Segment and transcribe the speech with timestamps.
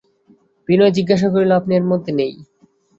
[0.69, 2.33] বিনয় জিজ্ঞাসা করিল, আপনি এর মধ্যে নেই?